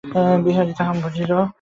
[0.43, 1.31] বিহারী তাহা বুঝিল।